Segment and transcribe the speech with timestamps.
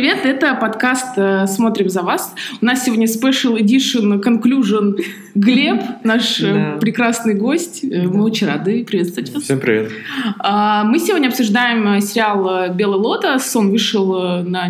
[0.00, 0.24] привет!
[0.24, 2.34] Это подкаст э, «Смотрим за вас».
[2.62, 4.98] У нас сегодня special edition conclusion
[5.34, 6.78] Глеб, наш э, да.
[6.80, 7.84] прекрасный гость.
[7.84, 9.42] Э, мы очень рады приветствовать вас.
[9.42, 9.90] Всем привет.
[10.38, 13.54] А, мы сегодня обсуждаем сериал «Белый лотос».
[13.54, 14.68] Он вышел на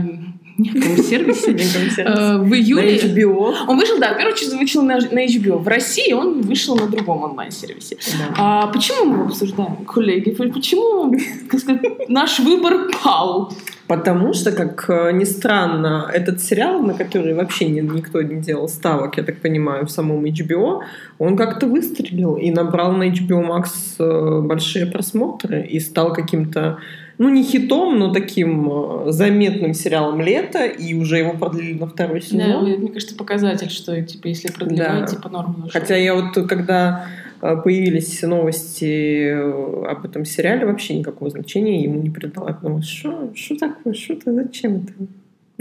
[0.58, 3.00] неком сервисе в июле.
[3.00, 3.54] На HBO.
[3.68, 5.58] Он вышел, да, в первую очередь вышел на, на HBO.
[5.58, 7.98] В России он вышел на другом онлайн-сервисе.
[8.18, 8.34] Да.
[8.36, 10.30] А, почему мы его обсуждаем, коллеги?
[10.30, 11.14] Почему,
[11.56, 13.52] сказать, наш выбор пал?
[13.90, 18.68] Потому что, как э, ни странно, этот сериал, на который вообще ни, никто не делал
[18.68, 20.82] ставок, я так понимаю, в самом HBO,
[21.18, 23.64] он как-то выстрелил и набрал на HBO Max
[23.98, 26.78] э, большие просмотры и стал каким-то,
[27.18, 32.22] ну, не хитом, но таким э, заметным сериалом лета, и уже его продлили на второй
[32.22, 32.64] сезон.
[32.64, 35.06] Да, мне кажется, показатель, что, типа, если продлевать, да.
[35.06, 35.68] типа, норма.
[35.68, 37.06] Хотя я вот, когда
[37.40, 42.48] появились новости э, об этом сериале, вообще никакого значения ему не придала.
[42.48, 44.92] Я подумала, что, что такое, что это, зачем это?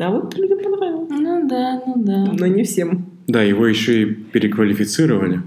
[0.06, 1.10] А вот людям понравилось.
[1.10, 2.26] Ну да, ну да.
[2.38, 3.06] Но не всем.
[3.28, 5.42] Да, его еще и переквалифицировали.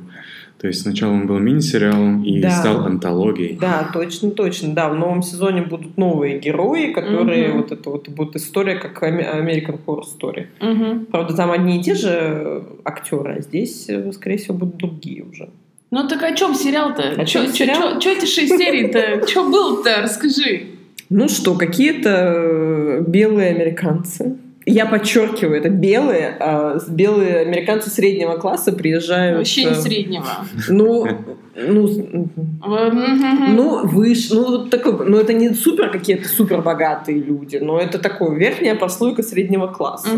[0.63, 2.51] То есть сначала он был мини-сериалом и да.
[2.51, 3.59] стал антологией.
[3.61, 4.73] Да, точно, точно.
[4.73, 7.59] Да, в новом сезоне будут новые герои, которые угу.
[7.59, 10.47] вот это вот будет история как American Horror Story.
[10.61, 11.07] Угу.
[11.07, 15.49] Правда, там одни и те же актеры, а здесь, э, скорее всего, будут другие уже.
[15.93, 17.03] Ну так о чем сериал-то?
[17.19, 18.01] О чем сериал?
[18.01, 19.27] Что эти шесть серий-то?
[19.29, 20.01] Что было-то?
[20.03, 20.69] Расскажи.
[21.11, 24.39] Ну что, какие-то э, белые американцы.
[24.65, 29.37] Я подчеркиваю, это белые, а белые американцы среднего класса приезжают...
[29.37, 30.25] Вообще не среднего.
[30.71, 31.07] Ну,
[31.55, 32.29] ну,
[32.63, 37.99] ну выше, ну вот такой, ну это не супер какие-то супер богатые люди, но это
[37.99, 40.09] такое верхняя прослойка среднего класса.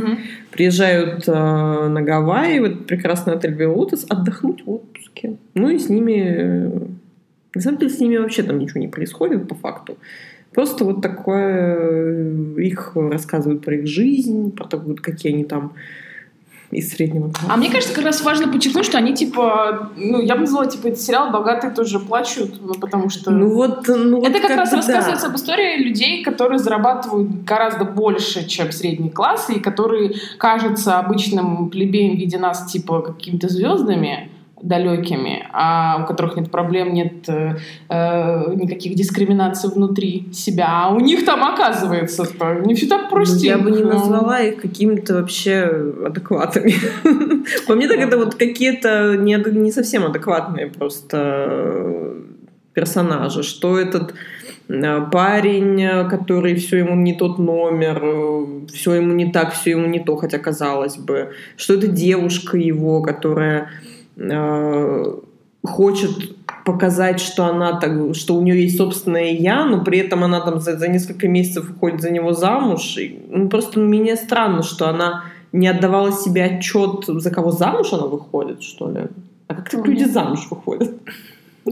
[0.53, 4.71] Приезжают э, на Гавайи, в этот прекрасный отель Белутес, отдохнуть в
[5.15, 5.37] отпуске.
[5.55, 6.97] Ну и с ними,
[7.55, 9.97] на самом деле с ними вообще там ничего не происходит по факту.
[10.53, 15.73] Просто вот такое, э, их рассказывают про их жизнь, про то, какие они там
[16.71, 17.47] из среднего класса.
[17.49, 20.89] А мне кажется, как раз важно подчеркнуть, что они типа, ну, я бы назвала, типа,
[20.89, 23.31] этот сериал «Богатые тоже плачут», ну, потому что...
[23.31, 24.77] Ну вот, ну, Это как, как раз да.
[24.77, 31.71] рассказывается об истории людей, которые зарабатывают гораздо больше, чем средний класс, и которые кажутся обычным
[31.71, 34.31] плебеем в виде нас, типа, какими-то звездами,
[34.65, 37.57] далекими, а у которых нет проблем, нет э,
[37.89, 42.27] э, никаких дискриминаций внутри себя, а у них там оказывается
[42.65, 43.37] не все так просто.
[43.37, 45.71] Ну, я бы не назвала их какими-то вообще
[46.07, 46.75] адекватами.
[47.67, 52.15] По мне так это вот какие-то не, совсем адекватные просто
[52.73, 54.15] персонажи, что этот
[54.69, 59.87] э, парень, который все ему не тот номер, э, все ему не так, все ему
[59.87, 63.94] не то, хотя казалось бы, что это девушка его, которая Э,
[65.65, 70.41] хочет показать, что она так, что у нее есть собственное я, но при этом она
[70.41, 72.97] там за, за несколько месяцев выходит за него замуж.
[72.99, 78.07] И, ну, просто мне странно, что она не отдавала себе отчет, за кого замуж она
[78.07, 79.01] выходит, что ли.
[79.47, 80.95] А как так люди замуж выходят?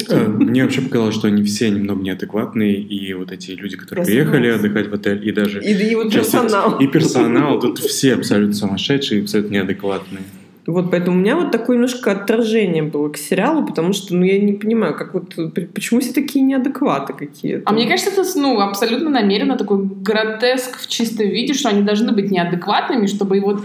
[0.09, 4.49] Э, мне вообще показалось, что они все немного неадекватные, и вот эти люди, которые приехали
[4.49, 5.63] отдыхать в отель, и даже...
[5.63, 6.79] И, и вот персонал.
[6.79, 10.23] И персонал, тут все абсолютно сумасшедшие, абсолютно неадекватные.
[10.67, 14.39] Вот, поэтому у меня вот такое немножко отторжение было к сериалу, потому что, ну, я
[14.39, 15.34] не понимаю, как вот,
[15.75, 17.62] почему все такие неадекваты какие-то?
[17.67, 22.12] А мне кажется, это, ну, абсолютно намеренно такой гротеск в чистом виде, что они должны
[22.12, 23.65] быть неадекватными, чтобы вот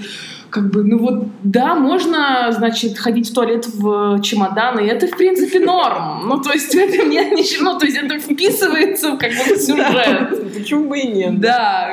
[0.49, 5.17] как бы, ну вот, да, можно, значит, ходить в туалет в чемодан, и это, в
[5.17, 6.27] принципе, норм.
[6.27, 7.21] Ну, то есть, это не,
[7.61, 10.53] ну, то есть, это вписывается как бы в сюжет.
[10.53, 11.39] Почему бы и нет?
[11.39, 11.91] Да.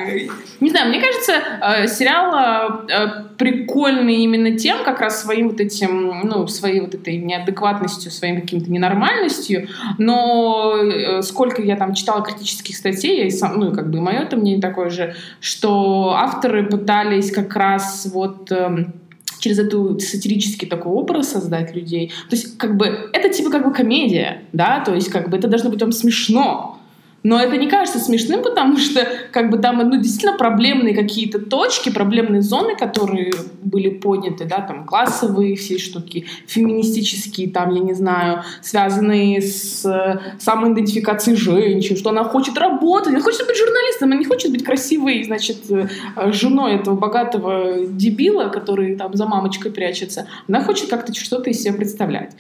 [0.61, 6.23] Не знаю, мне кажется, э, сериал э, прикольный именно тем, как раз своим вот этим,
[6.25, 12.77] ну, своей вот этой неадекватностью, своим каким-то ненормальностью, но э, сколько я там читала критических
[12.77, 17.55] статей, и сам, ну, как бы мое это мнение такое же, что авторы пытались как
[17.57, 18.95] раз вот эм,
[19.39, 22.13] через эту сатирический такой образ создать людей.
[22.31, 25.49] То есть, как бы, это типа как бы комедия, да, то есть, как бы, это
[25.49, 26.79] должно быть там смешно.
[27.25, 31.91] Но это не кажется смешным, потому что как бы там ну, действительно проблемные какие-то точки,
[31.91, 33.33] проблемные зоны, которые
[33.63, 40.21] были подняты, да, там классовые все штуки, феминистические, там, я не знаю, связанные с э,
[40.39, 45.25] самоидентификацией женщин, что она хочет работать, она хочет быть журналистом, она не хочет быть красивой,
[45.25, 45.89] значит, э,
[46.31, 50.27] женой этого богатого дебила, который там за мамочкой прячется.
[50.47, 52.33] Она хочет как-то что-то из себя представлять.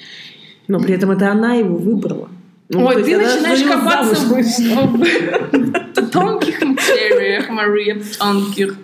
[0.69, 2.29] Но при этом это она его выбрала.
[2.71, 4.15] Ну, Ой, ты начинаешь копаться
[6.03, 8.77] в тонких материях, Мария, тонких.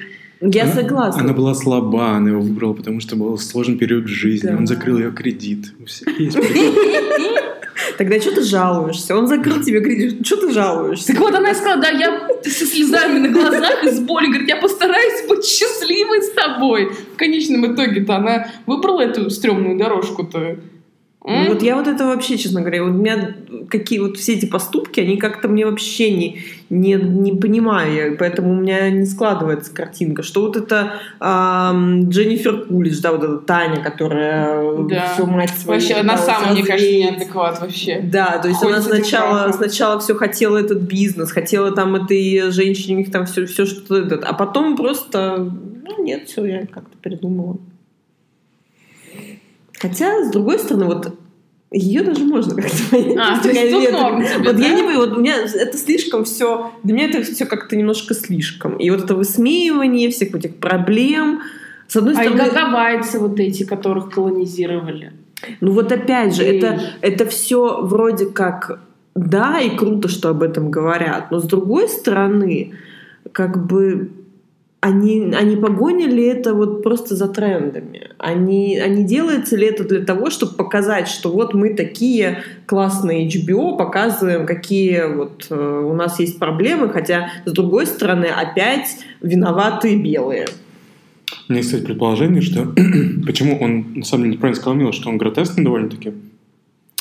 [0.43, 1.23] Я она, согласна.
[1.23, 4.49] Она была слаба, она его выбрала, потому что был сложный период в жизни.
[4.49, 4.57] Да.
[4.57, 5.75] Он закрыл ее кредит.
[5.79, 6.37] У всех есть
[7.99, 9.17] Тогда что ты жалуешься?
[9.17, 11.09] Он закрыл тебе кредит, что ты жалуешься?
[11.09, 14.57] Так вот она сказала, да, я со слезами на глазах и с болью, говорит, я
[14.57, 16.93] постараюсь быть собой.
[17.15, 20.59] В конечном итоге-то она выбрала эту стрёмную дорожку-то.
[21.23, 23.35] Ну, вот я вот это вообще, честно говоря, вот у меня
[23.69, 26.41] какие вот все эти поступки, они как-то мне вообще не,
[26.71, 33.03] не, не понимаю, поэтому у меня не складывается картинка, что вот это эм, Дженнифер Кулич,
[33.03, 35.13] да, вот эта Таня, которая Да.
[35.13, 38.01] всю мать свою Вообще, она сама, мне кажется, неадекват вообще.
[38.03, 42.95] Да, то есть Ходит она сначала, сначала все хотела этот бизнес, хотела там этой женщине,
[42.95, 46.97] у них там все, все что этот, а потом просто, ну нет, все, я как-то
[47.03, 47.59] передумала.
[49.81, 51.15] Хотя, с другой стороны, вот
[51.73, 53.17] ее даже можно как-то понять.
[53.19, 54.75] А, То есть тут норм тебе, Вот я да?
[54.75, 58.77] не понимаю, вот у меня это слишком все, для меня это все как-то немножко слишком.
[58.77, 61.43] И вот это высмеивание всех этих проблем,
[61.87, 62.51] с одной А и стороны...
[62.51, 65.13] гагавайцы вот эти, которых колонизировали.
[65.61, 66.59] Ну вот опять же, Эй.
[66.59, 68.81] это, это все вроде как
[69.15, 72.73] да, и круто, что об этом говорят, но с другой стороны,
[73.33, 74.11] как бы
[74.81, 78.11] они, они погонили это вот просто за трендами.
[78.17, 83.77] Они, они делается ли это для того, чтобы показать, что вот мы такие классные HBO,
[83.77, 90.47] показываем, какие вот э, у нас есть проблемы, хотя с другой стороны опять виноваты белые.
[91.49, 92.73] У меня есть, кстати, предположение, что
[93.27, 96.13] почему он, на самом деле, правильно сказал Мила, что он гротескный довольно-таки.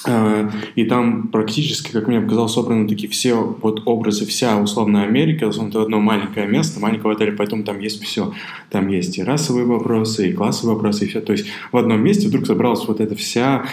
[0.07, 5.45] А, И там практически, как мне показалось, собраны такие все вот образы, вся условная Америка,
[5.47, 8.33] это одно маленькое место, маленького отеля, поэтому там есть все.
[8.69, 11.19] Там есть и расовые вопросы, и классовые вопросы, и все.
[11.21, 13.65] То есть в одном месте вдруг собралась вот эта вся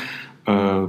[0.47, 0.89] э,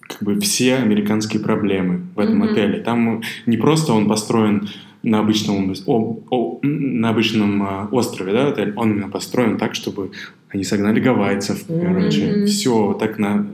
[0.00, 2.50] как бы все американские проблемы в этом Мгм.
[2.52, 2.78] отеле.
[2.80, 4.68] Там не просто он построен
[5.02, 10.12] на обычном, о- о- на обычном а, острове, да, отель, он именно построен так, чтобы
[10.50, 13.46] они согнали гавайцев, короче, все так на,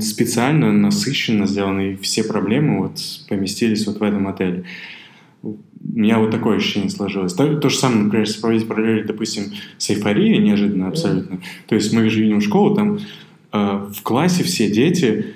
[0.00, 4.64] специально, насыщенно сделано, и все проблемы вот поместились вот в этом отеле.
[5.42, 7.34] У меня вот такое ощущение сложилось.
[7.34, 11.40] То, то же самое, например, если проводить параллель, допустим, с эйфорией, неожиданно абсолютно.
[11.68, 12.98] То есть мы же видим школу, там
[13.52, 15.34] э, в классе все дети,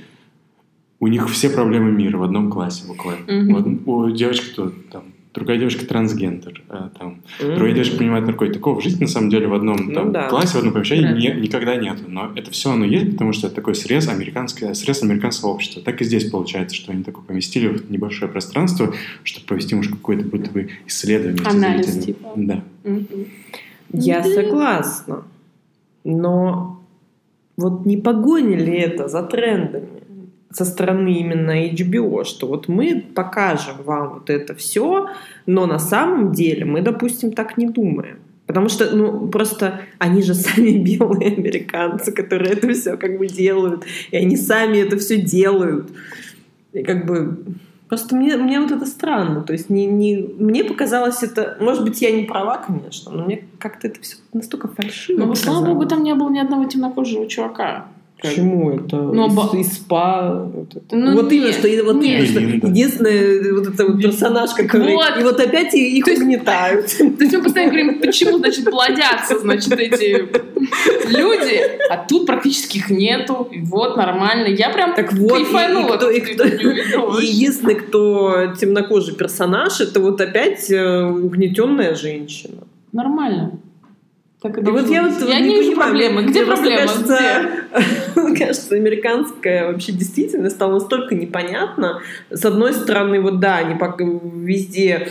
[0.98, 3.52] у них все проблемы мира в одном классе буквально.
[3.52, 8.54] Вот у девочки то там другая девочка трансгендер, а, там другая девочка принимает наркотики.
[8.54, 10.28] Такого в жизни на самом деле в одном Ну там, да.
[10.28, 11.12] классе, в одном помещении Да.
[11.12, 12.02] не- никогда нету.
[12.08, 15.82] Но это все оно есть, потому что это такой срез американское, срез американского общества.
[15.82, 18.92] Так и здесь получается, что они такое поместили в небольшое пространство,
[19.22, 21.44] чтобы провести, может, какое-то будто бы исследование.
[21.46, 22.28] Анализ, типа.
[22.36, 22.62] Да.
[22.84, 23.06] Мгм.
[23.92, 25.22] Я согласна.
[26.04, 26.80] Но
[27.56, 29.99] вот не погонили это за трендами
[30.52, 35.08] со стороны именно HBO, что вот мы покажем вам вот это все,
[35.46, 38.18] но на самом деле мы, допустим, так не думаем.
[38.46, 43.84] Потому что, ну, просто они же сами белые американцы, которые это все как бы делают,
[44.10, 45.90] и они сами это все делают.
[46.72, 47.38] И как бы
[47.90, 49.42] Просто мне, мне вот это странно.
[49.42, 51.56] То есть не, не, мне показалось это...
[51.58, 55.66] Может быть, я не права, конечно, но мне как-то это все настолько фальшиво Ну, слава
[55.66, 57.88] богу, там не было ни одного темнокожего чувака.
[58.22, 58.96] Почему это?
[58.96, 60.34] Ну, из, ба- из спа.
[60.44, 60.96] Вот, это.
[60.96, 62.28] Ну, Вот именно, что, вот нет.
[62.28, 64.94] именно, что единственный вот это вот персонаж, который...
[64.94, 65.18] Вот.
[65.20, 66.86] И вот опять и- их То есть- угнетают.
[66.98, 70.28] То есть мы постоянно говорим, почему, значит, плодятся, значит, эти
[71.08, 74.46] люди, а тут практически их нету, и вот, нормально.
[74.48, 79.80] Я прям Так вот, и- кайфанула, и кто- и кто- И единственный, кто темнокожий персонаж,
[79.80, 82.64] это вот опять э, угнетенная женщина.
[82.92, 83.52] Нормально.
[84.40, 86.22] Так и И вот должно я вот я не не вижу понимаю, проблемы.
[86.22, 86.78] мне Где проблема?
[86.78, 87.18] Кажется,
[88.14, 88.38] Где?
[88.38, 92.00] кажется, американская вообще действительность стала настолько непонятна.
[92.30, 95.08] С одной стороны, вот да, они пока везде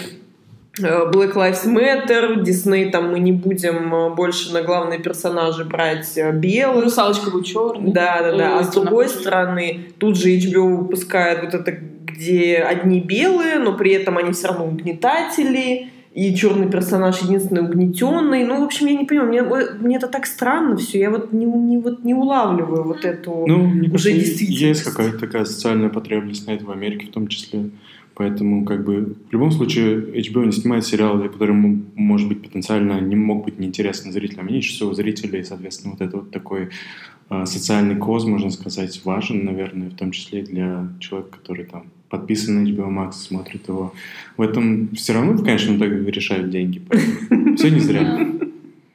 [0.79, 6.17] э, Black Lives Matter, Disney там мы не будем э, больше на главные персонажи брать
[6.17, 6.85] э, белых.
[6.85, 7.91] Русалочка был черный.
[7.91, 8.59] Да, да, да.
[8.59, 13.91] А с другой стороны, тут же HBO выпускает вот это, где одни белые, но при
[13.93, 18.43] этом они все равно угнетатели, и черный персонаж единственный угнетенный.
[18.43, 19.43] Ну, в общем, я не понимаю, мне,
[19.79, 20.99] мне это так странно все.
[20.99, 23.45] Я вот не, не, вот не улавливаю вот эту...
[23.47, 24.61] Ну, мне Уже действительность.
[24.61, 27.69] есть какая-то такая социальная потребность на это в Америке в том числе.
[28.15, 31.55] Поэтому, как бы, в любом случае, HBO не снимает сериалы, которые,
[31.95, 34.47] может быть, потенциально не могут быть неинтересны зрителям.
[34.47, 36.69] Они чувствуют зрителей, и, соответственно, вот это вот такой
[37.29, 42.63] а, социальный коз, можно сказать, важен, наверное, в том числе для человека, который там подписан
[42.63, 43.93] на HBO Max, смотрит его.
[44.37, 46.81] В этом все равно, в конечном итоге, решают деньги.
[47.55, 48.01] Все не зря.
[48.01, 48.47] Да.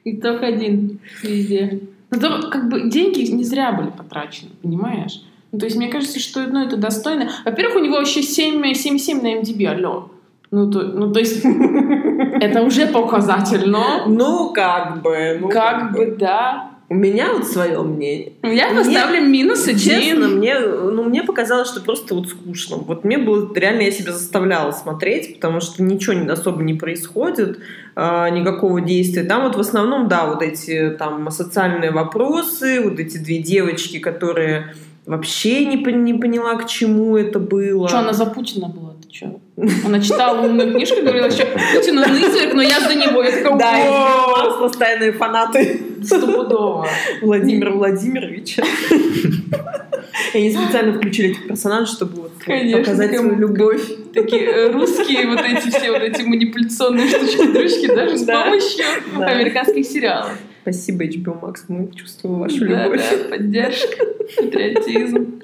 [0.05, 1.81] Итог один везде.
[2.11, 5.23] Ну, то, как бы деньги не зря были потрачены, понимаешь?
[5.51, 7.29] Ну, то есть мне кажется, что ну, это достойно.
[7.43, 10.11] Во-первых, у него вообще 7, 7,7 на MDB, алло.
[10.51, 11.43] Ну, то, ну, то есть
[12.41, 15.37] это уже показатель, но Ну, как бы.
[15.41, 16.74] Ну, как бы, да.
[16.87, 18.33] У меня вот свое мнение.
[18.43, 19.79] Я Мне- поставлю минус один.
[19.79, 22.77] Честно, мне, ну, мне показалось, что просто вот скучно.
[22.77, 27.57] Вот мне было реально я себя заставляла смотреть, потому что ничего особо не происходит,
[27.95, 29.23] а, никакого действия.
[29.23, 34.75] Там вот в основном, да, вот эти там социальные вопросы, вот эти две девочки, которые
[35.07, 37.87] вообще не, не поняла, к чему это было.
[37.87, 38.94] Что, она за Путина была?
[39.15, 39.39] Что?
[39.85, 43.23] Она читала умную книжку и говорила, что Путин он изверг, но я за него.
[43.23, 46.85] Я такая, Да, и «Вау!» у нас постоянные фанаты Стопудово.
[47.21, 48.63] Владимира Владимировича.
[50.33, 53.89] И они специально включили этих персонажей, чтобы вот Конечно, показать такая свою любовь.
[54.13, 58.85] Такие э, русские вот эти все вот эти манипуляционные штучки-дрючки даже с помощью
[59.17, 60.37] американских сериалов.
[60.63, 63.01] Спасибо, HBO Max, мы чувствуем вашу любовь.
[63.09, 64.05] да, поддержка,
[64.35, 65.41] патриотизм.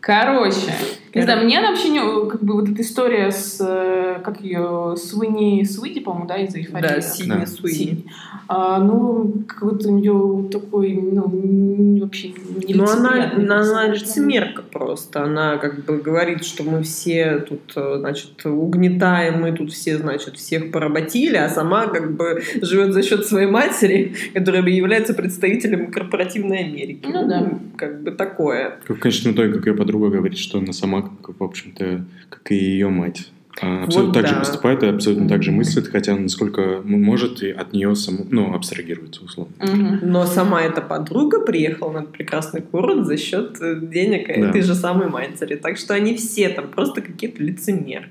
[0.00, 0.74] Короче,
[1.14, 5.64] не знаю, мне вообще не, как бы вот эта история с, э, как ее, Суини,
[5.64, 6.82] Суиди, по-моему, да, из «Эйфории».
[6.82, 7.46] Да, Сидни Да.
[7.46, 8.06] Суини.
[8.48, 12.32] А, ну, какой-то у нее такой, ну, вообще
[12.66, 15.22] не Ну, она, она, она лицемерка просто.
[15.22, 20.36] Она как бы говорит, что мы все тут, э, значит, угнетаем, мы тут все, значит,
[20.36, 26.64] всех поработили, а сама как бы живет за счет своей матери, которая является представителем корпоративной
[26.64, 27.06] Америки.
[27.06, 27.58] Ну да.
[27.76, 28.78] Как бы такое.
[28.86, 32.50] Как в конечном итоге, как ее подруга говорит, что она сама, как, в общем-то, как
[32.50, 33.30] и ее мать.
[33.60, 34.38] А, Абсолютно Вот так же да.
[34.40, 39.24] поступает и абсолютно так же мыслит, хотя насколько может и от нее саму, ну, абстрагируется
[39.24, 39.54] условно.
[39.60, 40.00] Мгм.
[40.02, 44.32] Но сама эта подруга приехала на этот прекрасный город за счет э, денег Да.
[44.34, 45.56] этой же самой матери.
[45.56, 48.08] Так что они все там просто какие-то лицемеры.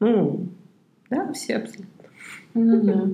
[0.00, 0.48] Ну,
[1.10, 1.88] да, все абсолютно.
[2.54, 3.04] Ну да.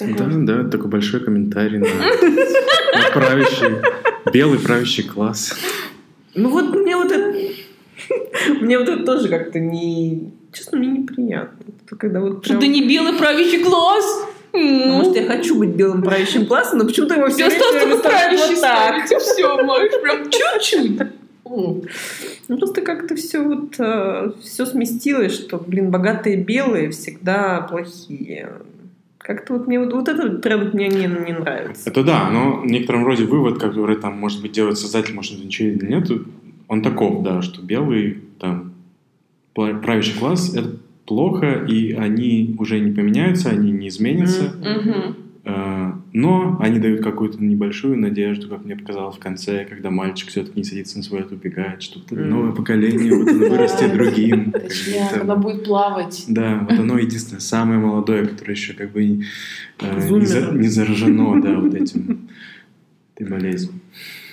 [0.00, 0.26] Да,
[0.62, 3.82] да, такой большой комментарий на, на правящий,
[4.32, 5.54] белый правящий класс.
[6.34, 7.32] Ну вот мне вот это...
[8.60, 10.32] Мне вот это тоже как-то не...
[10.52, 11.64] Честно, мне неприятно.
[11.86, 14.26] Это когда вот Что прям- ты не белый правящий класс?
[14.52, 17.98] Ну, Может, я хочу быть белым правящим классом, но почему-то его все Все осталось только
[18.02, 19.06] правящий вот так.
[19.06, 21.00] все, можешь прям чуть-чуть.
[22.48, 23.74] Ну, просто как-то все вот
[24.42, 28.52] все сместилось, что, блин, богатые белые всегда плохие.
[29.18, 31.90] Как-то вот мне вот, вот это прям мне не, не нравится.
[31.90, 35.68] Это да, но в некотором роде вывод, который там, может быть, делает создатель, может, ничего
[35.68, 36.10] или нет,
[36.68, 38.71] он таков, да, что белый, там,
[39.54, 44.54] правящий класс— это плохо, и они уже не поменяются, они не изменятся.
[45.44, 50.60] Э, но они дают какую-то небольшую надежду, как мне показалось в конце, когда мальчик все-таки
[50.60, 52.30] не садится на свой, убегает, что Мгм.
[52.30, 54.54] новое поколение, вот оно вырастет другим.
[55.20, 56.24] она будет плавать.
[56.28, 59.04] Да, вот оно единственное, самое молодое, которое еще как бы э,
[59.96, 60.26] не, Зумеры.
[60.26, 62.28] за- не заражено, да, вот этим
[63.16, 63.74] этой болезнью.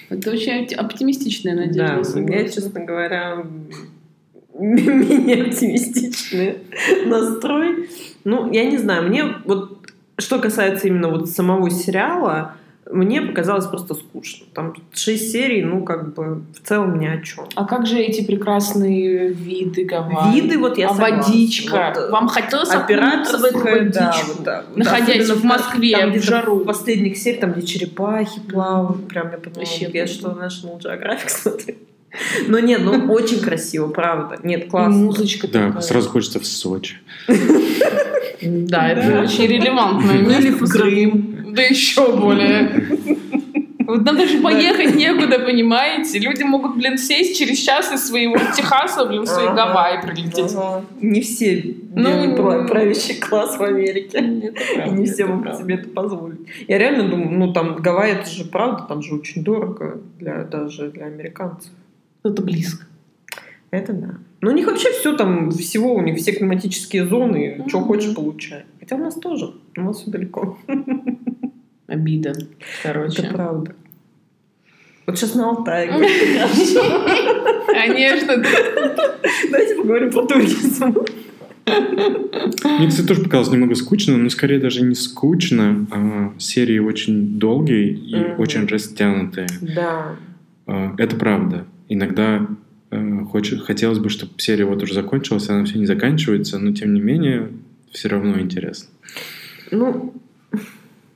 [0.10, 2.22] Это очень опти- оптимистичная надежда.
[2.22, 3.48] Да, я честно говоря,
[4.64, 6.60] менее оптимистичный
[7.06, 7.90] настрой.
[8.24, 9.80] Ну, я не знаю, мне вот,
[10.18, 12.56] что касается именно вот самого сериала,
[12.92, 14.48] мне показалось просто скучно.
[14.54, 17.46] Там шесть серий, ну, как бы, в целом ни о чем.
[17.54, 20.42] А как же эти прекрасные виды Гавайи?
[20.42, 21.18] Виды, вот я а согласна.
[21.18, 21.94] водичка?
[21.96, 24.34] Вот, э, Вам хотелось окунуться в эту Операторская, да, водичку?
[24.34, 24.64] вот да.
[24.76, 26.56] находясь Особенно в Москве, там в жару.
[26.56, 31.28] В последних сериях, там, где черепахи плавают, прям я подумала, Вообще я что, National Geographic
[31.28, 31.76] смотрю.
[32.48, 34.38] Но нет, ну очень красиво, правда.
[34.44, 34.98] Нет, И классно.
[34.98, 35.82] музычка Да, такая.
[35.82, 36.96] сразу хочется в Сочи.
[38.42, 40.66] Да, это очень релевантное Или место.
[40.66, 41.54] в Крым.
[41.54, 42.88] Да еще более.
[43.86, 46.20] Вот нам даже поехать некуда, понимаете?
[46.20, 49.56] Люди могут, блин, сесть через час из своего Техаса, блин, в свои Ага.
[49.66, 50.54] Гавайи прилететь.
[50.56, 50.86] Ага.
[51.02, 54.20] Не все Ну, пра- правящий класс в Америке.
[54.20, 55.64] Это И не все могут правда.
[55.64, 56.40] себе это позволить.
[56.68, 60.92] Я реально думаю, ну там Гавайи, это же правда, там же очень дорого для, даже
[60.92, 61.72] для американцев.
[62.24, 62.86] Это близко.
[63.72, 64.16] Это да.
[64.42, 67.88] Но у них вообще все там, всего у них все климатические зоны, что Мгм.
[67.88, 68.64] хочешь, получай.
[68.80, 70.58] Хотя у нас тоже, у нас все далеко.
[71.88, 72.30] Обида.
[72.30, 72.46] Это
[72.84, 73.24] Короче.
[73.34, 73.76] правда.
[75.06, 75.88] Вот сейчас на Алтае.
[77.68, 78.44] Конечно.
[79.52, 80.96] Давайте поговорим про туризм.
[81.68, 87.90] Мне, кстати, тоже показалось немного скучно, но скорее даже не скучно, а серии очень долгие
[87.92, 88.40] и Мгм.
[88.40, 89.48] очень растянутые.
[89.62, 90.16] Да.
[90.68, 91.66] А, Это правда.
[91.90, 92.48] Иногда
[92.92, 96.94] э, хочет, хотелось бы, чтобы серия вот уже закончилась, она все не заканчивается, но тем
[96.94, 97.52] не менее
[97.92, 98.90] все равно интересно.
[99.72, 100.14] Ну,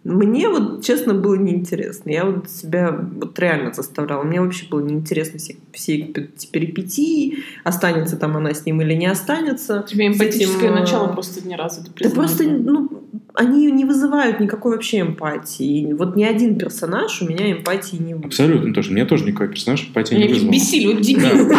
[0.04, 2.10] мне вот, честно, было неинтересно.
[2.10, 4.24] Я вот себя вот реально заставляла.
[4.24, 9.06] Мне вообще было неинтересно все, все эти перипетии, останется там она с ним или не
[9.06, 9.86] останется.
[9.88, 12.16] Тебе С эмпатическое этим, начало просто ни разу не Да признала.
[12.16, 13.03] просто, ну,
[13.36, 15.90] они не вызывают никакой вообще эмпатии.
[15.90, 18.28] И вот ни один персонаж у меня эмпатии не вызвал.
[18.28, 18.92] Абсолютно тоже.
[18.92, 20.52] Мне тоже никакой персонаж эмпатии не Меня вызвал.
[20.52, 21.52] бесили, вот дебил.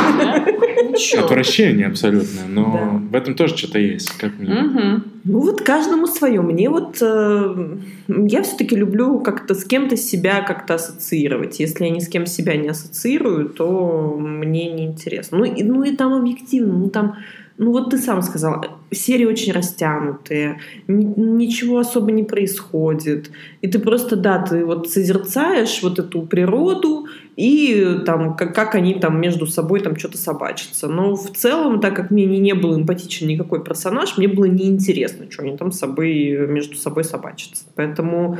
[1.18, 4.32] Отвращение абсолютно, но в этом тоже что-то есть, как.
[4.38, 5.04] Мгм.
[5.24, 6.40] Ну вот каждому свое.
[6.40, 7.76] Мне вот э,
[8.08, 11.58] я все-таки люблю как-то с кем-то себя как-то ассоциировать.
[11.58, 15.38] Если я ни с кем себя не ассоциирую, то мне неинтересно.
[15.38, 17.16] Ну и, ну и там объективно, ну там,
[17.56, 23.30] ну вот ты сам сказал, серии очень растянутые, ни- ничего особо не происходит.
[23.60, 27.06] И ты просто, да, ты вот созерцаешь вот эту природу,
[27.36, 30.88] и там, как, как они там между собой там что-то собачатся.
[30.88, 35.30] Но в целом, так как мне не, не был эмпатичен никакой персонаж, мне было неинтересно,
[35.30, 37.64] что они там с собой, между собой собачатся.
[37.74, 38.38] Поэтому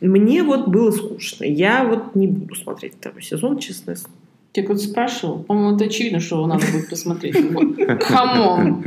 [0.00, 1.44] мне вот было скучно.
[1.44, 3.94] Я вот не буду смотреть второй сезон, честно.
[3.96, 4.21] слово.
[4.54, 5.42] Я кто-то спрашивал.
[5.44, 7.36] По-моему, это очевидно, что его надо будет посмотреть.
[7.52, 7.76] Вот.
[8.06, 8.84] Come on.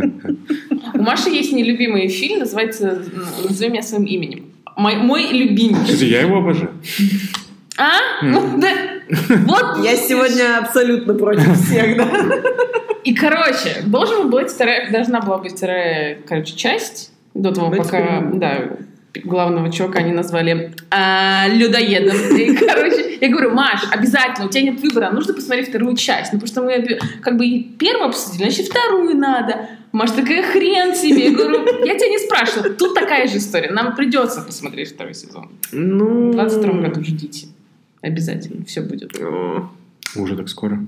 [0.94, 3.02] У Маши есть нелюбимый фильм, называется
[3.44, 4.46] «Назови меня своим именем».
[4.78, 5.84] Мой, мой любимый.
[5.84, 6.72] Кстати, я его обожаю.
[7.78, 7.94] А?
[8.22, 8.74] Вот, да.
[9.10, 9.84] Вот.
[9.84, 12.10] Я сегодня абсолютно против всех, да.
[13.04, 18.78] И, короче, должен быть вторая, должна была быть вторая, короче, часть до того, пока, да,
[19.24, 22.16] главного чувака они назвали а, людоедом.
[22.38, 26.34] И, короче, я говорю, Маш, обязательно, у тебя нет выбора, нужно посмотреть вторую часть.
[26.34, 29.70] Ну, потому что мы как бы и первую обсудили, значит, вторую надо.
[29.92, 31.30] Маш такая, хрен тебе.
[31.30, 32.70] Я говорю, я тебя не спрашивала.
[32.74, 33.72] Тут такая же история.
[33.72, 35.50] Нам придется посмотреть второй сезон.
[35.72, 36.32] Ну...
[36.32, 37.48] В 22 году ждите.
[38.02, 38.66] Обязательно.
[38.66, 39.14] Все будет.
[40.16, 40.86] Уже так скоро.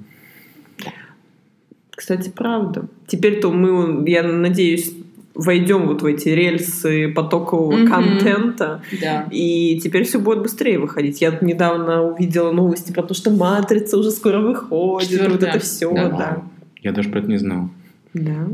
[1.92, 2.88] Кстати, правда.
[3.08, 4.94] Теперь-то мы, я надеюсь,
[5.38, 7.88] войдем вот в эти рельсы потокового Мгм.
[7.92, 8.82] контента.
[9.02, 9.28] Да.
[9.32, 11.22] И теперь все будет быстрее выходить.
[11.22, 14.70] Я недавно увидела новости про то, что «Матрица» уже скоро выходит.
[14.72, 15.50] Вот Четвертая.
[15.52, 16.10] это все, Да.
[16.10, 16.44] да.
[16.82, 17.70] Я даже про это не знал.
[18.14, 18.48] Да.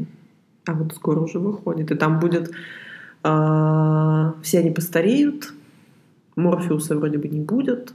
[0.66, 1.92] А вот скоро уже выходит.
[1.92, 2.52] И там будет...
[3.24, 5.54] а, все они постареют.
[6.36, 7.94] Морфеуса вроде бы не будет.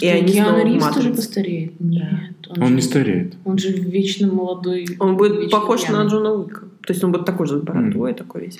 [0.00, 1.16] И они снова Киану Ривз тоже «Матрице».
[1.16, 1.80] постареет?
[1.80, 2.48] Нет.
[2.48, 3.34] Он же- не стареет.
[3.44, 4.96] Он же вечно молодой.
[4.98, 6.04] Он будет вечно похож пьяный.
[6.04, 6.60] на Джона Уика.
[6.84, 8.58] То есть он будет такой же с бородой, такой весь.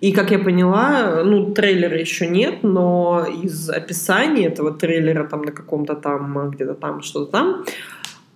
[0.00, 5.52] И как я поняла, ну, трейлера еще нет, но из описания этого трейлера там на
[5.52, 7.64] каком-то там, где-то там, что-то там,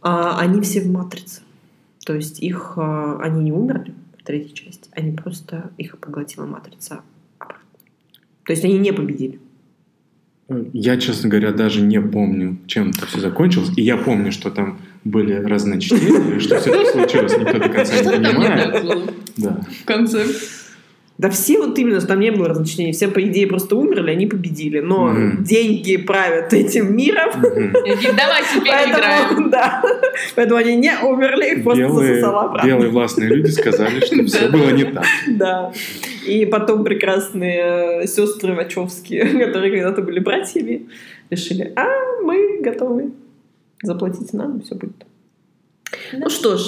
[0.03, 1.41] а, они все в «Матрице».
[2.05, 7.01] То есть их, а, они не умерли в третьей части, они просто, их поглотила «Матрица»
[7.39, 7.65] обратно.
[8.45, 9.41] То есть они не победили.
[10.73, 13.71] Я, честно говоря, даже не помню, чем это все закончилось.
[13.77, 18.11] И я помню, что там были разночтения, что все это случилось, никто до конца не
[18.11, 19.15] понимает.
[19.37, 19.61] Да.
[19.83, 20.25] в конце?
[21.23, 24.27] Да все вот именно, что там не было различений, все, по идее, просто умерли, они
[24.27, 24.81] победили.
[24.81, 25.45] Но Мгм.
[25.45, 29.29] деньги правят этим миром, Давай теперь играем.
[29.29, 29.83] Поэтому, да.
[30.35, 32.67] Поэтому они не умерли, их просто Белые, засосала обратно.
[32.67, 35.05] белые властные люди сказали, что все было не так.
[35.29, 35.73] Да.
[36.27, 40.89] И потом прекрасные сестры Вачовские, которые когда-то были братьями,
[41.31, 41.87] решили, а
[42.25, 43.13] мы готовы
[43.81, 45.07] заплатить нам, все будет.
[46.15, 46.63] Ну что ж,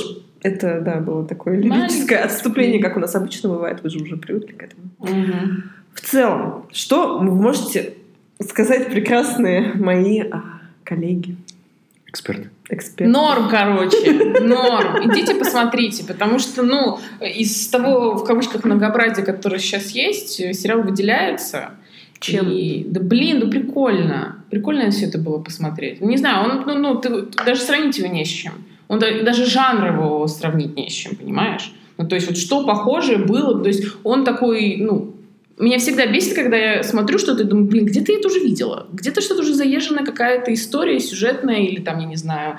[0.45, 2.83] это, да, было такое лирическое отступление, отступление.
[2.83, 4.83] как у нас обычно бывает, вы же уже привыкли к этому.
[4.99, 5.71] Мгм.
[5.95, 7.95] В целом, что вы можете
[8.47, 10.43] сказать прекрасные мои а,
[10.85, 11.37] коллеги,
[12.07, 12.51] Эксперты.
[12.69, 13.11] эксперты?
[13.11, 15.11] Норм, короче, норм.
[15.11, 20.83] Идите посмотрите, потому что, ну, из того, в кавычках, многообразия, которое сейчас есть, э, сериал
[20.83, 21.71] выделяется.
[22.21, 22.51] Чем?
[22.51, 24.45] И- да блин, ну прикольно.
[24.51, 26.01] Прикольно все это было посмотреть.
[26.03, 28.53] Не знаю, он, ну, ну, ты, даже сравнить его не с чем.
[28.95, 31.73] Он да- даже жанр его сравнить не с чем, понимаешь?
[31.99, 35.15] Ну, то есть вот что похожее было, то есть он такой, ну,
[35.59, 38.87] меня всегда бесит, когда я смотрю что-то и думаю, блин, где-то я это уже видела?
[38.93, 42.59] Где-то что-то уже заезженная какая-то история сюжетная или там, я не знаю,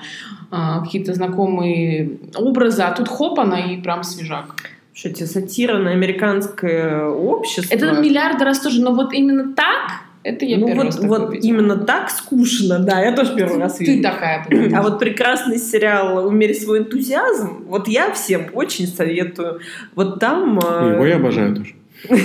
[0.50, 4.56] а, какие-то знакомые образы, а тут хоп, она и прям свежак.
[4.94, 7.74] Что тебе сатира на американское общество?
[7.74, 11.18] Это миллиарды раз тоже, но вот именно так, это я ну первый вот, раз такое
[11.18, 11.48] вот увидела.
[11.54, 14.12] именно так скучно, да, я тоже первый раз Ты видела.
[14.12, 14.46] такая.
[14.48, 14.74] блин.
[14.74, 19.60] А вот прекрасный сериал «Умери свой энтузиазм», вот я всем очень советую.
[19.94, 20.58] Вот там...
[20.58, 21.74] э, Его я обожаю тоже.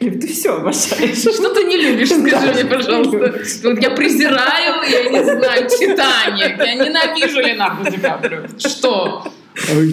[0.00, 1.18] Ты все обожаешь.
[1.34, 2.52] Что ты не любишь, скажи Да.
[2.52, 3.18] мне, пожалуйста.
[3.68, 8.40] Вот я презираю, я не знаю, Титаник, я ненавижу Леонардо Ди Каприо.
[8.58, 9.24] Что?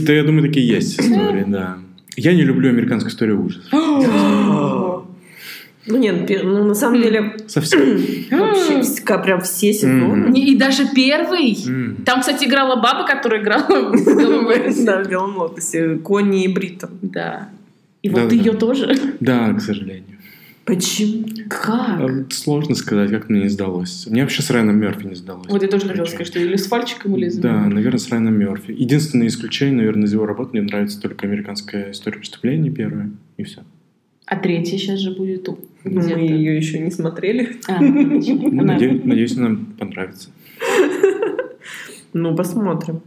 [0.05, 1.77] Да, я думаю, такие есть истории, да.
[2.17, 3.65] Я не люблю американскую историю ужасов.
[5.87, 7.79] Ну нет, ну на самом деле Совсем.
[8.31, 10.35] вообще вс- прям все сезоны.
[10.37, 11.55] И даже первый.
[12.05, 14.83] Там, кстати, играла баба, которая играла в «Белом лотосе».
[14.85, 15.95] Да, в «Белом лотосе».
[15.97, 16.89] Конни и Бриттон.
[17.01, 17.49] Да.
[18.01, 18.95] И вот ее тоже.
[19.19, 20.03] Да, к сожалению.
[20.65, 21.25] Почему?
[21.47, 21.99] Как?
[22.01, 24.07] А, Сложно сказать, как мне не сдалось.
[24.09, 25.45] Мне вообще с Райаном Мерфи не сдалось.
[25.47, 27.37] Вот я тоже хотела сказать, что или с фальчиком, или с...
[27.37, 28.71] Да, наверное, с Райаном Мерфи.
[28.71, 33.61] Единственное исключение, наверное, из его работы мне нравится только американская история преступлений первая, и все.
[34.25, 37.57] А третья сейчас же будет у- Мы ее еще не смотрели.
[37.67, 40.29] А, ну, надеюсь, надеюсь, нам понравится.
[42.17, 43.01] Ну, посмотрим.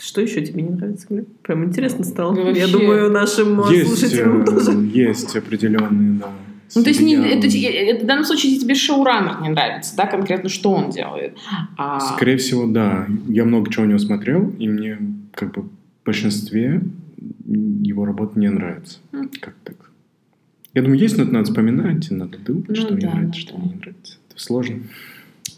[0.00, 1.26] Что еще тебе не нравится, Глеб?
[1.42, 2.32] Прям интересно стало.
[2.32, 2.66] Ну, Я вообще.
[2.68, 4.72] думаю, нашим э, Есть, слушателям э, тоже.
[4.94, 6.28] есть определенные, да.
[6.74, 10.48] Ну, то есть, не, это, это в данном случае тебе шоураннер не нравится, да, конкретно,
[10.48, 11.36] что он делает.
[11.76, 13.08] А, Скорее всего, да.
[13.26, 14.98] Я много чего у него смотрел, и мне
[15.34, 15.70] как бы в
[16.04, 16.80] большинстве
[17.46, 19.00] его работа не нравится.
[19.40, 19.81] Как так?
[20.74, 23.32] Я думаю, есть, но это надо вспоминать, и надо думать, Ну что мне да, нравится,
[23.34, 23.58] ну что да.
[23.58, 24.14] мне не нравится.
[24.30, 24.76] Это сложно.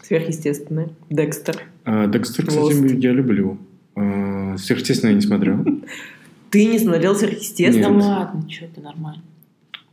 [0.03, 0.89] Сверхъестественное.
[1.09, 1.57] Декстер.
[1.85, 2.99] А, Декстер, кстати, Lost.
[2.99, 3.57] я люблю.
[3.95, 5.65] А, Сверхъестественно я не смотрел.
[6.51, 7.89] Ты не смотрел да сверхъестественное?
[7.91, 8.03] Нет.
[8.03, 9.21] ладно, что ты нормально.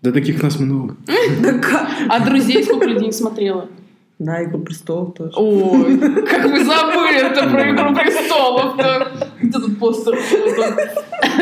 [0.01, 0.97] Да таких нас много.
[1.41, 1.89] Да?
[2.09, 3.69] А друзей сколько людей не смотрела?
[4.19, 5.33] Да, Игру престолов тоже.
[5.35, 8.77] Ой, как вы забыли это про Игру престолов.
[8.77, 9.13] да.
[9.53, 10.17] Тут постер?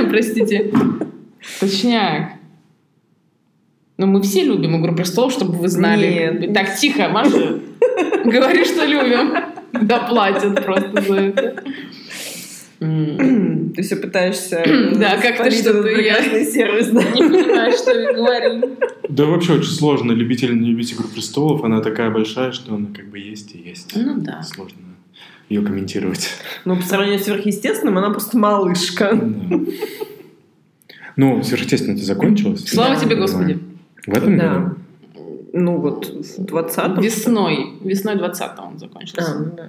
[0.08, 0.72] Простите.
[1.60, 2.32] Точняк.
[4.00, 6.38] Но мы все любим Игру престолов, чтобы вы знали.
[6.40, 6.54] Нет.
[6.54, 7.60] Так, тихо, Маша.
[8.24, 9.34] Говори, что любим.
[9.72, 11.62] Да платят просто за это.
[12.78, 17.02] Ты все пытаешься Да, как-то спалить что-то этот я- сервис, да?
[17.02, 18.78] Не понимаю, что я говорю.
[19.06, 21.62] Да вообще очень сложно любить или не любить «Игру престолов».
[21.62, 23.92] Она такая большая, что она как бы есть и есть.
[23.94, 24.42] Ну да.
[24.42, 24.78] Сложно
[25.50, 26.30] ее комментировать.
[26.64, 29.12] Но по сравнению с сверхъестественным, она просто малышка.
[31.16, 32.64] Ну, сверхъестественно это закончилось.
[32.66, 33.58] Слава тебе, Господи.
[34.06, 34.54] В этом Да.
[34.54, 34.76] году?
[35.52, 37.00] Ну вот, в 20-м.
[37.00, 37.72] Весной.
[37.82, 39.38] Весной 20 он А, закончился.
[39.38, 39.68] ну да.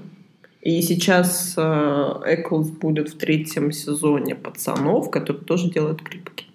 [0.61, 6.45] И сейчас э, Эклс будет в третьем сезоне пацанов, который тоже делает клипки.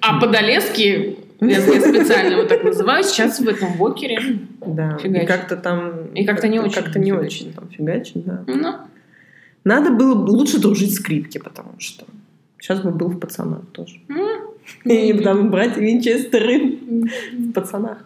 [0.00, 4.18] А Подолески, я, специально его так называю, сейчас в этом вокере.
[4.66, 4.98] Да.
[4.98, 5.22] Фигачит.
[5.22, 6.06] И как-то там...
[6.14, 8.42] И как-то не очень Как-то не очень там фигачит, да.
[8.48, 8.74] Ну,
[9.64, 12.04] Надо было бы лучше дружить скрипки, потому что
[12.60, 14.00] сейчас бы был в пацанах тоже.
[14.84, 16.78] И там братья Винчестеры
[17.32, 17.98] в пацанах.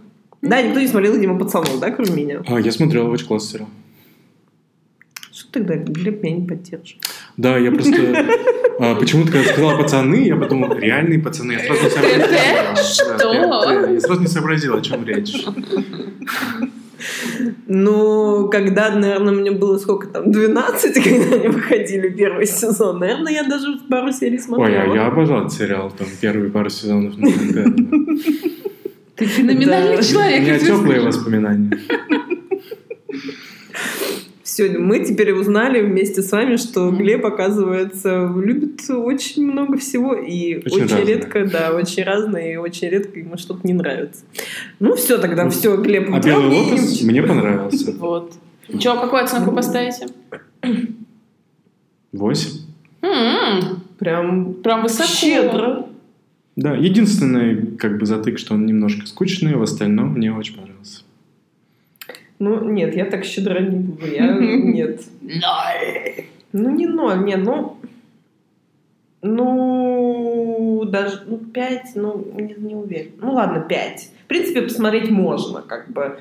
[0.42, 2.42] Да, никто не смотрел, видимо, пацанов, да, кроме меня?
[2.46, 3.68] А, я смотрел, очень классный сериал.
[5.32, 6.98] Что тогда Глеб меня не поддержит?
[7.36, 8.26] Да, я просто...
[8.78, 11.52] а, Почему-то, когда сказала пацаны, я подумал, реальные пацаны.
[11.52, 12.26] Я сразу не сообразил.
[12.28, 13.92] Да, Что?
[13.92, 15.44] Я сразу не сообразил, о чем речь.
[17.66, 23.42] Ну, когда, наверное, мне было сколько там, 12, когда они выходили первый сезон, наверное, я
[23.44, 24.92] даже пару серий Ой, смотрела.
[24.92, 27.14] а я обожал этот сериал, там, первые пару сезонов.
[27.16, 27.64] да, да.
[29.16, 30.00] ты феноменальный Да.
[30.00, 30.40] У человек.
[30.42, 31.78] меня теплые воспоминания.
[34.56, 40.56] Все, мы теперь узнали вместе с вами, что Глеб, оказывается, любит очень много всего и
[40.56, 41.04] Очень очень, разное.
[41.04, 44.24] редко, да, очень разное, и очень редко ему что-то не нравится.
[44.80, 47.92] Ну, все тогда, Ну, все, Глеб, А «Белый лотос» мне понравился.
[47.98, 48.32] Вот.
[48.78, 50.06] Че, какую оценку поставите?
[52.12, 52.60] Восемь.
[53.02, 55.06] М, Прям Прям высоко.
[55.06, 55.86] щедро.
[56.56, 61.02] Да, единственный как бы затык, что он немножко скучный, в остальном мне очень понравился.
[62.38, 64.06] Ну, нет, я так щедро не буду.
[64.06, 65.02] Я нет.
[65.22, 66.24] Ноль.
[66.52, 67.76] Ну, не ноль, не, ну...
[69.22, 73.12] Ну, даже, ну, пять, ну, не, не уверен.
[73.20, 74.10] Ну, ладно, пять.
[74.24, 76.18] В принципе, посмотреть можно, как бы.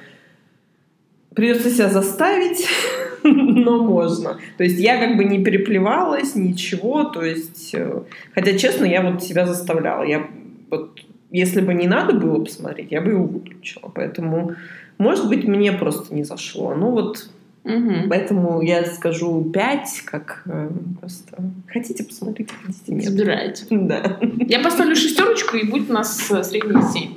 [1.36, 2.66] Придется себя заставить,
[3.24, 4.38] но можно.
[4.58, 7.76] То есть я как бы не переплевалась, ничего, то есть...
[7.76, 10.04] э, Хотя, честно, я вот себя заставляла.
[10.04, 10.28] Я
[10.72, 11.02] вот,
[11.32, 13.92] если бы не надо было посмотреть, я бы его выключила.
[13.94, 14.56] Поэтому,
[14.98, 16.74] может быть, мне просто не зашло.
[16.74, 17.30] Ну, вот
[17.66, 18.10] Мгм.
[18.10, 23.06] Поэтому я скажу 5, как э, просто хотите посмотреть, хотите нет.
[23.06, 23.66] Забирайте.
[23.72, 24.20] Да.
[24.22, 27.14] Я поставлю шестерочку, и будет у нас э, средний семь.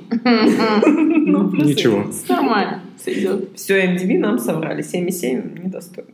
[1.29, 2.05] Ну, плюс Ничего.
[2.27, 2.81] Нормально.
[2.97, 3.49] Сойдет.
[3.55, 4.83] Все, MDB нам соврали.
[4.83, 6.09] 7,7 недостойно.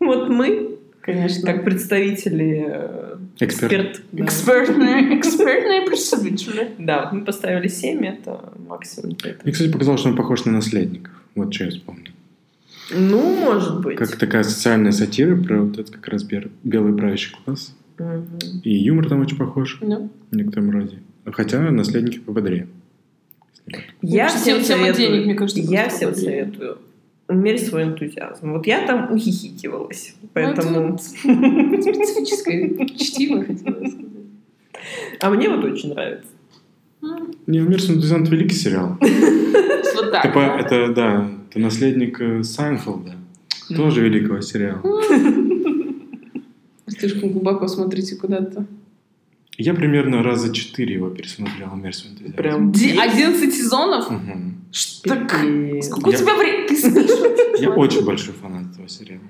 [0.00, 1.52] Вот мы, Конечно.
[1.52, 3.72] как представители э, Эксперт.
[3.72, 4.24] эксперт, да.
[4.24, 6.70] Экспертные, экспертные представители.
[6.78, 9.16] Да, вот мы поставили 7, это максимум.
[9.44, 11.12] Мне, кстати, показалось, что он похож на наследников.
[11.34, 12.12] Вот что я вспомнил.
[12.90, 13.98] Ну, может быть.
[13.98, 17.74] Как такая социальная сатира про вот этот как раз белый правящий класс.
[17.98, 18.38] Мгм.
[18.62, 20.10] И юмор там очень похож Ну.
[20.30, 20.98] в некотором роде.
[21.24, 22.68] Хотя наследники пободрее.
[24.00, 26.44] Я всем тема советую, денег, мне кажется, я всем пободрее.
[26.44, 26.78] советую.
[27.28, 28.52] Умерь свой энтузиазм.
[28.52, 30.14] Вот я там ухихикивалась.
[30.32, 30.80] Поэтому...
[30.90, 30.98] Ну,
[31.82, 33.94] Специфическое чтиво, хотела сказать.
[35.20, 36.28] А мне вот очень нравится.
[37.02, 38.96] М, Не, «Мир энтузиант» великий сериал.
[39.00, 40.24] Вот так.
[40.26, 40.56] Это, да.
[40.60, 43.14] это, да, это наследник э, Сайнфелда.
[43.74, 44.80] Тоже великого сериала.
[46.86, 48.66] Слишком глубоко смотрите куда-то.
[49.58, 52.36] Я примерно раза четыре его пересмотрел «Мир энтузиант».
[52.36, 54.10] Прям Ди- 11 сезонов?
[54.10, 54.64] Мгм.
[54.70, 55.16] Что?
[55.16, 55.86] Пипец.
[55.86, 56.68] Сколько у Я- тебя времени?
[56.68, 57.60] Ты спишь?
[57.60, 59.22] Я очень большой фанат этого сериала.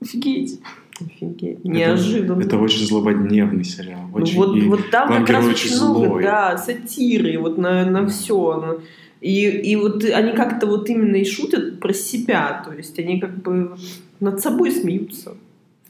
[0.00, 0.60] Офигеть.
[1.00, 1.64] Офигеть.
[1.64, 2.38] Неожиданно.
[2.40, 4.02] Это, это очень злободневный сериал.
[4.12, 6.22] Ну Очень, вот, и вот там как раз очень много, злой.
[6.22, 8.06] да, сатиры вот на, на Да.
[8.08, 8.80] все.
[9.20, 13.42] И, и вот они как-то вот именно и шутят про себя, то есть они как
[13.42, 13.74] бы
[14.20, 15.34] над собой смеются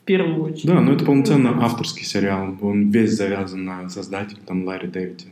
[0.08, 0.66] первую очередь.
[0.66, 2.56] Да, но это полноценно авторский сериал.
[2.62, 5.26] Он весь завязан на создателе, там, Ларри Дэвиде.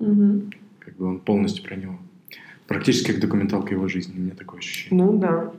[0.00, 0.50] Мгм.
[0.80, 1.96] Как бы он полностью про него.
[2.66, 5.04] Практически как документалка его жизни, у меня такое ощущение.
[5.04, 5.52] Ну да.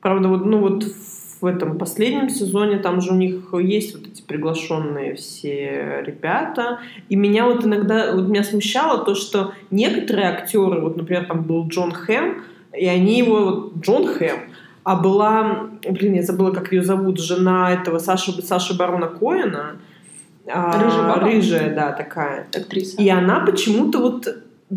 [0.00, 0.84] Правда, вот, ну вот
[1.40, 6.80] в этом последнем сезоне там же у них есть вот эти приглашенные все ребята.
[7.10, 11.68] И меня вот иногда, вот меня смущало то, что некоторые актеры, вот, например, там был
[11.68, 14.38] Джон Хэм, и они его, вот, Джон Хэм,
[14.86, 19.78] а была, блин, я забыла, как ее зовут, жена этого Саши, Саши Барона Коэна.
[20.46, 21.14] А, Рыжая?
[21.24, 22.46] Рыжая, да, такая.
[22.56, 23.02] Актриса.
[23.02, 24.28] И она почему-то вот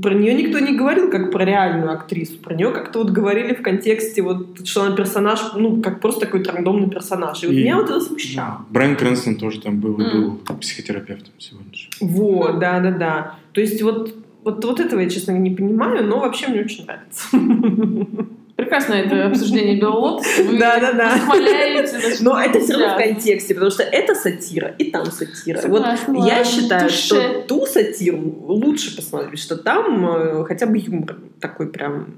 [0.01, 2.39] про нее никто не говорил как про реальную актрису.
[2.39, 6.41] Про нее как-то вот говорили в контексте, вот, что она персонаж, ну, как просто такой
[6.43, 7.43] рандомный персонаж.
[7.43, 8.65] И вот И- меня вот это смущало.
[8.71, 10.11] Брайан Крэнстон тоже там был, и М.
[10.47, 11.87] был психотерапевтом сегодня же.
[12.01, 13.35] Вот, да, да, да.
[13.53, 14.11] То есть вот,
[14.43, 17.27] вот, вот этого я, честно, не понимаю, но вообще мне очень нравится.
[18.59, 20.43] Прекрасно это обсуждение Белого Лотоса.
[20.43, 21.13] Вы Да-да-да.
[21.15, 25.61] восхваляете наш Но это все равно в контексте, потому что это сатира, и там сатира.
[25.65, 25.85] Вот
[26.25, 32.15] я считаю, что ту сатиру лучше посмотреть, что там э, хотя бы юмор такой прям,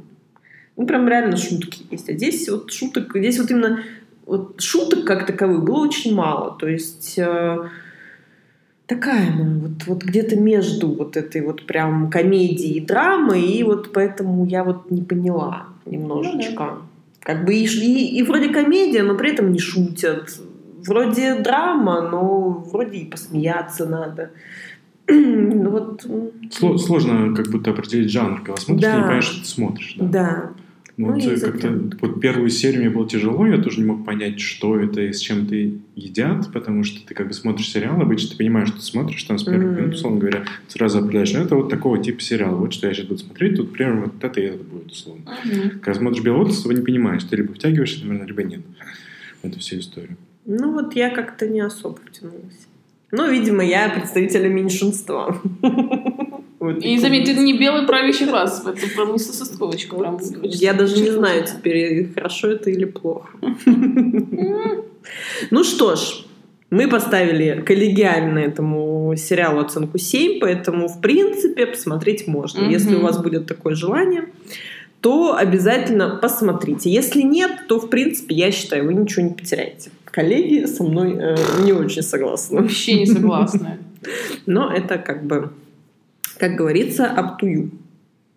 [0.77, 2.09] ну прям реально шутки есть.
[2.09, 3.83] А здесь вот шуток, здесь вот именно
[4.25, 6.57] вот шуток как таковых было очень мало.
[6.57, 7.69] То есть э,
[8.87, 13.93] такая она вот, вот где-то между вот этой вот прям комедией и драмой, и вот
[13.93, 16.79] поэтому я вот не поняла немножечко.
[17.21, 20.39] Как бы и, и, и вроде комедия, но при этом не шутят.
[20.87, 24.31] Вроде драма, но вроде и посмеяться надо.
[25.07, 26.05] Ну вот,
[26.49, 28.91] Сло- Сложно как будто определить жанр, когда смотришь, Да.
[28.91, 29.95] ты не понимаешь, что ты смотришь.
[29.97, 30.05] Да.
[30.07, 30.49] да.
[30.97, 34.79] Ну, Ну, как-то вот первую серию мне было тяжело, я тоже не мог понять, что
[34.79, 38.37] это и с чем ты едят, потому что ты как бы смотришь сериал, обычно ты
[38.37, 41.69] понимаешь, что ты смотришь, там с первых минут, условно говоря, сразу определяешь, ну, это вот
[41.69, 44.63] такого типа сериал, вот что я сейчас буду смотреть, тут примерно вот это и это
[44.63, 45.23] будет, условно.
[45.45, 45.79] Мгм.
[45.81, 48.61] Когда смотришь «Белый лотос», ты не понимаешь, ты либо втягиваешься, наверное, либо нет
[49.41, 50.17] в эту всю историю.
[50.45, 52.67] Ну вот я как-то не особо втянулась.
[53.11, 55.41] Ну, видимо, я представитель меньшинства.
[56.61, 56.97] Вот И такой.
[56.99, 59.95] заметьте, это не белый правящий класс, это прям сосисковочка.
[59.95, 63.29] Прям Я даже не знаю теперь, хорошо это или плохо.
[65.49, 66.23] Ну что ж,
[66.69, 72.69] мы поставили коллегиально этому сериалу оценку 7, поэтому, в принципе, посмотреть можно.
[72.69, 74.25] Если у вас будет такое желание,
[75.01, 76.91] то обязательно посмотрите.
[76.91, 79.89] Если нет, то, в принципе, я считаю, вы ничего не потеряете.
[80.05, 82.61] Коллеги со мной э, не очень согласны.
[82.61, 83.79] Вообще не согласна.
[84.45, 85.51] Но это как бы,
[86.41, 87.69] как говорится, up to you.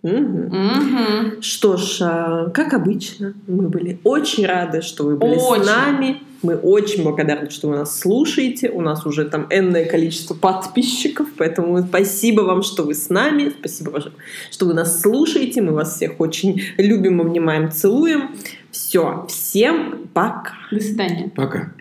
[0.03, 0.51] Мгм.
[0.53, 1.41] Мгм.
[1.43, 5.65] Что ж, а, как обычно, мы были очень рады, что вы были Очень.
[5.65, 6.23] с нами.
[6.43, 8.69] Мы очень благодарны, что вы нас слушаете.
[8.69, 13.51] У нас уже там энное количество подписчиков, поэтому спасибо вам, что вы с нами.
[13.59, 14.03] Спасибо, вам,
[14.51, 15.63] что вы нас слушаете.
[15.63, 18.37] Мы вас всех очень любим, обнимаем, целуем.
[18.71, 20.53] Все, всем пока.
[20.71, 21.31] До свидания.
[21.35, 21.73] Пока.